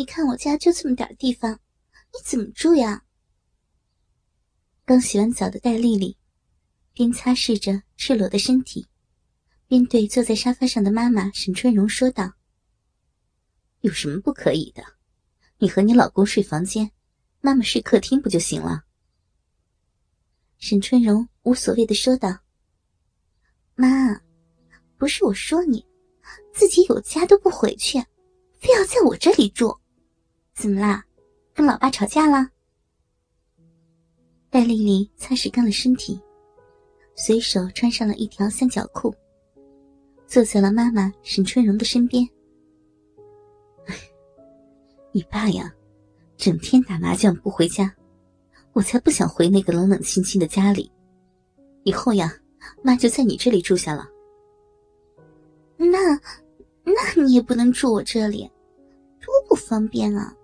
[0.00, 3.04] 你看我家就这么点地方，你怎么住呀？
[4.86, 6.16] 刚洗完澡的戴丽丽，
[6.94, 8.88] 边擦拭着赤裸的身体，
[9.66, 12.32] 边对坐在沙发上的妈妈沈春荣说道
[13.84, 14.82] ：“有什么不可以的？
[15.58, 16.90] 你和你老公睡房间，
[17.42, 18.84] 妈妈睡客厅不就行了？”
[20.56, 22.38] 沈春荣无所谓的说道
[23.76, 24.18] ：“妈，
[24.96, 25.84] 不是我说你，
[26.54, 28.02] 自己有家都不回去。”
[28.60, 29.79] 非要在我这里住，
[30.60, 31.02] 怎么啦？
[31.54, 32.46] 跟老爸吵架了？
[34.50, 36.20] 戴丽丽擦拭干了身体，
[37.14, 39.14] 随手穿上了一条三角裤，
[40.26, 42.28] 坐在了妈妈沈春荣的身边。
[45.12, 45.72] 你爸呀，
[46.36, 47.90] 整天打麻将不回家，
[48.74, 50.92] 我才不想回那个冷冷清清的家里。
[51.84, 52.30] 以后呀，
[52.82, 54.06] 妈就在你这里住下了。
[55.78, 56.20] 那。
[56.82, 58.50] 那你也不能住我这里，
[59.20, 60.34] 多不方便啊！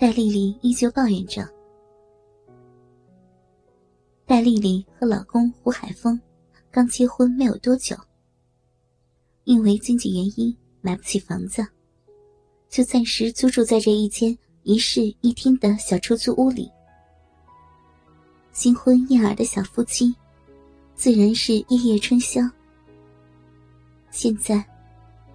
[0.00, 1.46] 戴丽丽依旧抱怨着。
[4.24, 6.18] 戴丽丽和老公胡海峰
[6.70, 7.94] 刚结婚没有多久，
[9.44, 11.62] 因为经济原因买不起房子，
[12.70, 16.72] 就暂时租住在这一间一室一厅的小出租屋里。
[18.52, 20.14] 新婚燕尔的小夫妻，
[20.94, 22.40] 自然是夜夜春宵。
[24.10, 24.64] 现在，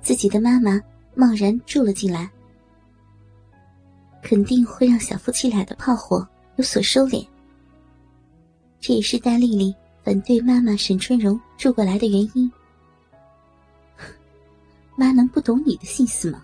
[0.02, 0.82] 自己的妈妈
[1.14, 2.32] 贸然住了进来，
[4.26, 7.24] 肯定会让小夫妻俩的炮火有所收敛。
[8.82, 9.74] 这也是戴丽丽
[10.04, 12.52] 反对妈妈沈春荣住过来的原因。
[14.98, 16.44] 妈能不懂你的心思吗？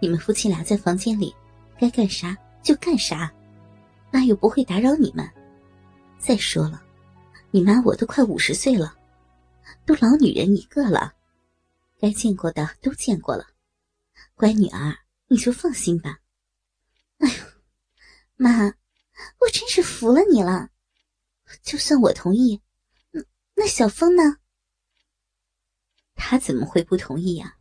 [0.00, 1.34] 你们夫妻俩在房间里
[1.78, 3.30] 该干啥就干啥，
[4.10, 5.28] 妈又不会打扰你们。
[6.18, 6.82] 再说了，
[7.50, 8.94] 你妈我都快五十岁了，
[9.84, 11.12] 都老女人一个了。
[12.00, 13.44] 该见过的都见过了，
[14.34, 14.96] 乖女儿，
[15.26, 16.18] 你就放心吧。
[17.18, 17.34] 哎呦，
[18.36, 18.66] 妈，
[19.40, 20.70] 我真是服了你了。
[21.62, 22.60] 就算我同意，
[23.10, 23.22] 那
[23.54, 24.38] 那小峰呢？
[26.14, 27.56] 他怎么会不同意呀？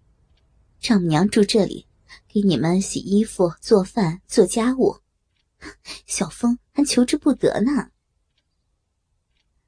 [0.80, 1.88] 丈母娘住这里，
[2.28, 5.02] 给你们洗衣服、做饭、做家务，
[6.06, 7.92] 小峰还求之不得呢。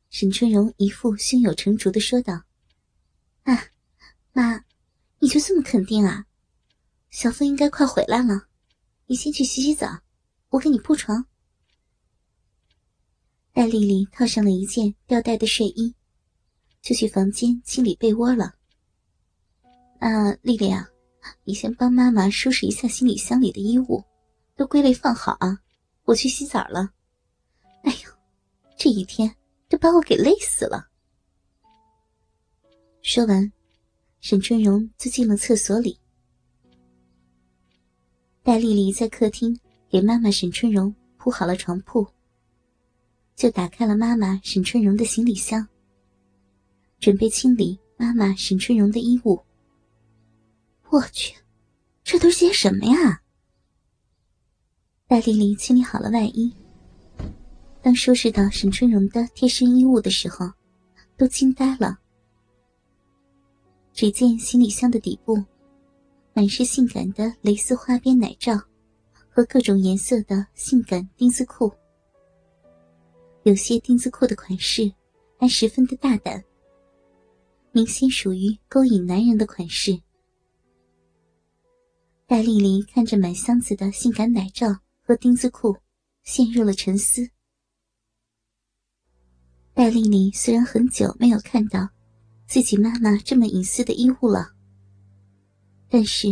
[0.10, 2.44] 沈春荣一副胸有成竹的说道
[3.44, 3.70] ：“啊。”
[4.32, 4.64] 妈，
[5.18, 6.26] 你就这么肯定啊？
[7.10, 8.49] 小峰应该快回来了，
[9.12, 9.88] 你先去洗洗澡，
[10.50, 11.26] 我给你铺床。
[13.52, 15.96] 戴丽丽套上了一件吊带的睡衣，
[16.84, 18.54] 就去房间清理被窝了。
[20.00, 20.88] 啊，丽丽啊，
[21.44, 24.04] 你先帮妈妈收拾一下行李箱里的衣物，
[24.56, 25.60] 都归类放好啊，
[26.04, 26.92] 我去洗澡了。
[27.82, 28.12] 哎呦，
[28.78, 29.36] 这一天
[29.68, 30.88] 都把我给累死了。
[33.02, 33.52] 说完。
[34.22, 35.98] 沈春荣就进了厕所里，
[38.50, 39.56] 戴丽丽在客厅
[39.88, 42.08] 给妈妈沈春荣铺好了床铺，
[43.36, 45.68] 就打开了妈妈沈春荣的行李箱，
[47.00, 49.40] 准备清理妈妈沈春荣的衣物。
[50.90, 51.36] 我去，
[52.04, 53.22] 这都是些什么呀？
[55.06, 56.52] 戴丽丽清理好了外衣，
[57.84, 60.52] 当收拾到沈春荣的贴身衣物的时候，
[61.16, 62.00] 都惊呆了。
[63.94, 65.38] 只见行李箱的底部，
[66.40, 68.58] 满是性感的蕾丝花边奶罩，
[69.28, 71.70] 和各种颜色的性感丁字裤。
[73.44, 74.90] 有些丁字裤的款式
[75.38, 76.42] 还十分的大胆，
[77.74, 80.02] 明显属于勾引男人的款式。
[82.26, 84.68] 戴丽丽看着满箱子的性感奶罩
[85.02, 85.76] 和丁字裤，
[86.24, 87.30] 陷入了沉思。
[89.74, 91.90] 戴丽丽虽然很久没有看到。
[92.48, 94.54] 自己妈妈这么隐私的衣物了，
[95.90, 96.28] 但是，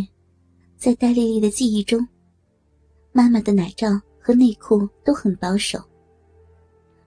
[0.77, 2.07] 在戴丽丽的记忆中，
[3.11, 5.79] 妈妈的奶罩和内裤都很保守，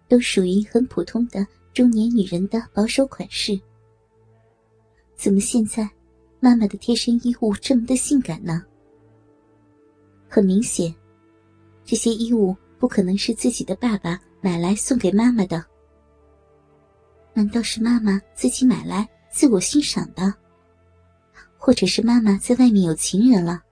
[0.08, 3.58] 都属于很普通的中年女人的保守款式。
[5.14, 5.88] 怎么现在，
[6.41, 8.64] 妈妈的贴身衣物这么的性感呢？
[10.29, 10.93] 很明显，
[11.85, 15.64] 这些衣物不可能是自己的爸爸买来送给妈妈的。
[17.32, 20.35] 难道是妈妈自己买来自我欣赏的？
[21.60, 23.62] 或者是妈妈在外面有情人了，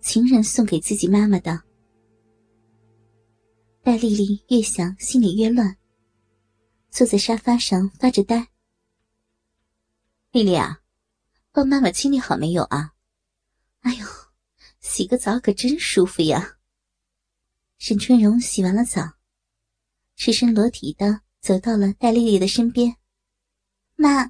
[0.00, 1.62] 情人送给自己妈妈的。
[3.82, 5.76] 戴丽丽越想心里越乱，
[6.90, 8.48] 坐在沙发上发着呆。
[10.32, 10.80] 丽丽啊，
[11.52, 12.94] 帮妈妈清理好没有啊？
[13.80, 14.06] 哎呦，
[14.80, 16.56] 洗个澡可真舒服呀！
[17.78, 19.02] 沈春荣洗完了澡，
[20.16, 22.96] 赤身裸体的走到了戴丽丽的身边。
[23.96, 24.24] 妈，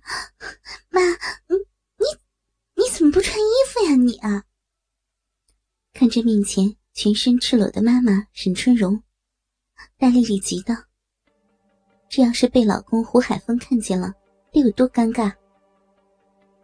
[0.91, 1.01] 妈，
[1.49, 1.67] 你你你怎么
[3.17, 3.97] 不穿衣服呀？
[3.97, 4.45] 你啊！
[5.95, 9.03] 看着面前全身赤裸的妈妈沈春荣。
[9.97, 10.75] 戴丽丽急道
[12.11, 14.13] ：“这要是被老公胡海峰看见了，
[14.53, 15.33] 得有多尴尬！”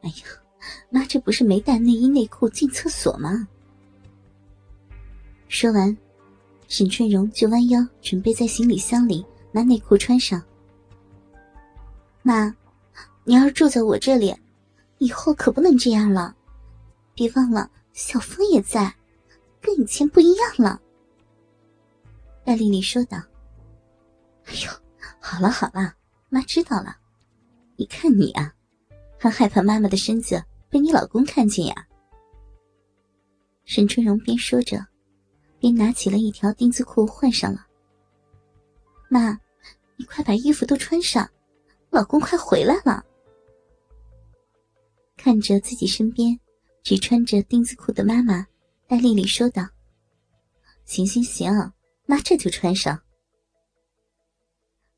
[0.04, 0.26] 哎呀，
[0.90, 3.48] 妈，这不是没带内衣内裤进厕所吗？
[5.48, 5.96] 说完，
[6.68, 10.44] 沈春荣就弯腰准备在行李箱里拿内裤穿上。
[12.20, 12.54] 妈，
[13.24, 14.36] 你要是住在我这里，
[14.98, 16.36] 以后可不能这样了。
[17.14, 18.94] 别忘了，小峰也在，
[19.60, 20.80] 跟以前不一样了。
[22.44, 23.18] 戴丽丽说道
[24.46, 24.70] ：“哎呦，
[25.20, 25.94] 好了好了，
[26.28, 26.96] 妈知道了。
[27.76, 28.52] 你看你啊，
[29.18, 31.86] 还害怕妈妈的身子被你老公看见呀？”
[33.64, 34.84] 沈春荣边说着，
[35.58, 37.66] 边拿起了一条丁字裤换上了。
[39.08, 39.38] 妈，
[39.96, 41.28] 你快把衣服都穿上，
[41.90, 43.04] 老公快回来了。
[45.16, 46.36] 看着自己身边
[46.82, 48.46] 只穿着丁字裤的妈妈，
[48.88, 49.68] 戴丽丽说道
[50.84, 51.50] ：“行行行。”
[52.04, 53.00] 妈，这就穿上。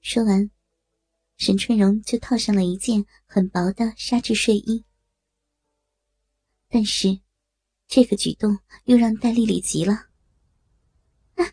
[0.01, 0.51] 说完，
[1.37, 4.85] 沈春荣就套上了一件很薄的纱质睡衣。
[6.71, 7.21] 但是，
[7.87, 10.07] 这个举动又让戴丽丽急了。
[11.35, 11.45] 啊，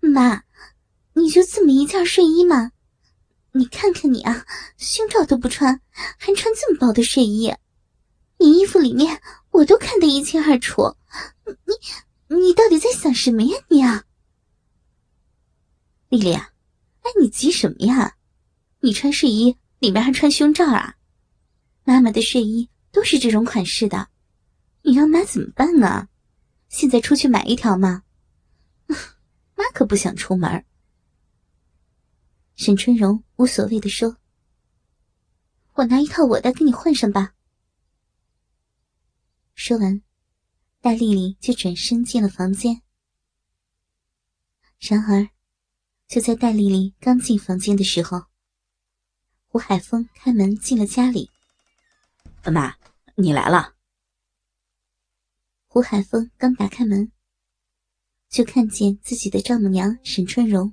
[0.00, 0.42] 妈，
[1.12, 2.72] 你就这么一件睡衣吗？
[3.52, 4.46] 你看看你啊，
[4.78, 7.52] 胸罩都不穿，还穿这么薄的睡衣，
[8.44, 10.94] 你衣服里面我都看得一清二楚。
[11.46, 14.04] 你，你到底在想什么呀，你啊？
[16.10, 16.52] 丽丽啊，
[17.00, 18.16] 哎，你急什么呀？
[18.80, 20.96] 你穿睡衣里面还穿胸罩啊？
[21.84, 24.08] 妈妈的睡衣都是这种款式的，
[24.82, 26.08] 你让妈怎么办啊？
[26.68, 28.02] 现在出去买一条吗？
[29.56, 30.66] 妈可不想出门。
[32.56, 34.18] 沈春荣无所谓的说
[35.72, 37.32] ：“我拿一套我的给你换上吧。”
[39.54, 40.02] 说完，
[40.80, 42.82] 戴丽丽就转身进了房间。
[44.78, 45.28] 然而。
[46.06, 48.22] 就在戴丽丽刚进房间的时候，
[49.48, 51.30] 胡海峰开门进了家里。
[52.52, 52.76] 妈，
[53.16, 53.74] 你来了。
[55.66, 57.10] 胡海峰刚打开门，
[58.28, 60.72] 就看见自己的丈母娘沈春荣，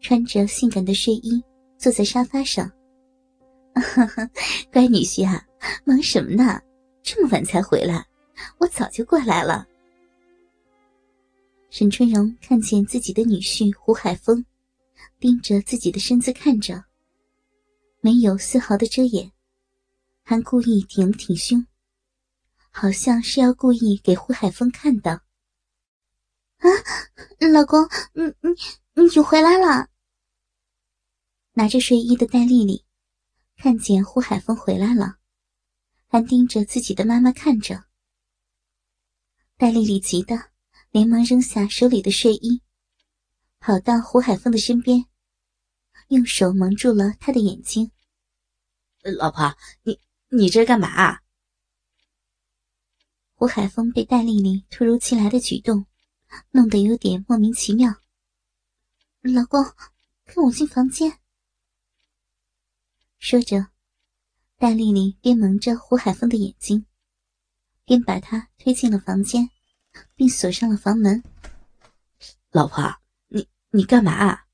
[0.00, 1.44] 穿着性感的睡衣
[1.78, 2.68] 坐在沙发上。
[4.72, 5.46] 乖女婿啊，
[5.84, 6.58] 忙什么呢？
[7.06, 8.04] 这么晚才回来，
[8.58, 9.64] 我早就过来了。
[11.70, 14.44] 沈春荣看见自己的女婿胡海峰，
[15.20, 16.84] 盯着自己的身子看着，
[18.00, 19.30] 没有丝毫的遮掩，
[20.24, 21.64] 还故意挺了挺胸，
[22.72, 25.12] 好像是要故意给胡海峰看的。
[26.58, 26.66] 啊，
[27.52, 28.24] 老公，你
[28.94, 29.90] 你你回来了！
[31.52, 32.84] 拿着睡衣的戴丽丽，
[33.56, 35.18] 看见胡海峰回来了，
[36.08, 37.84] 还盯着自己的妈妈看着。
[39.56, 40.50] 戴丽丽急得。
[40.92, 42.62] 连忙扔下手里的睡衣，
[43.58, 45.04] 跑到胡海峰的身边，
[46.08, 47.90] 用手蒙住了他的眼睛。
[49.02, 51.20] 老婆，你你这干嘛？
[53.34, 55.84] 胡海峰被戴丽丽突如其来的举动
[56.50, 57.94] 弄得有点莫名其妙。
[59.20, 59.62] 老公，
[60.24, 61.20] 跟我进房间。
[63.18, 63.66] 说着，
[64.58, 66.86] 戴丽丽边蒙着胡海峰的眼睛，
[67.84, 69.50] 边把他推进了房间。
[70.14, 71.22] 并锁上了房门。
[72.50, 74.12] 老婆，你你干嘛？
[74.12, 74.46] 啊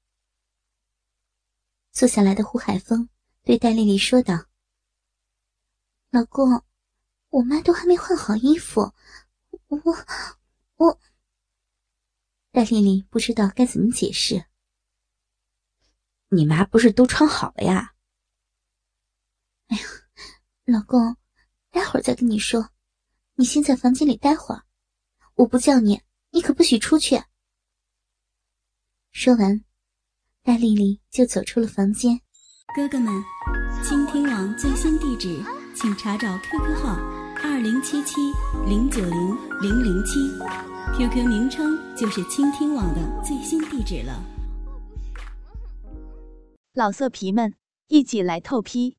[1.90, 3.08] 坐下来的胡海峰
[3.42, 4.46] 对戴丽丽说道
[6.10, 6.64] ：“老公，
[7.28, 8.94] 我妈都还没换好衣服，
[9.66, 9.82] 我
[10.76, 11.00] 我……”
[12.50, 14.46] 戴丽丽不知道该怎么解释。
[16.28, 17.91] 你妈不是都穿好了呀？
[19.72, 19.84] 哎呀，
[20.66, 21.16] 老公，
[21.70, 22.68] 待会儿再跟你说，
[23.36, 24.64] 你先在房间里待会儿。
[25.36, 27.22] 我不叫你，你可不许出去。
[29.12, 29.64] 说完，
[30.42, 32.20] 戴丽丽就走出了房间。
[32.76, 33.10] 哥哥们，
[33.82, 35.42] 倾听网最新地址，
[35.74, 36.96] 请查找 QQ 号
[37.42, 38.20] 二零七七
[38.68, 40.28] 零九零零零七
[40.98, 44.22] ，QQ 名称就是倾听网的最新地址了。
[46.74, 47.54] 老色皮们，
[47.88, 48.98] 一起来透批，